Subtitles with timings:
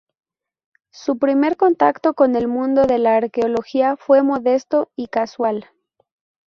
[0.89, 5.69] Su primer contacto con el mundo de la arqueología fue modesto y casual.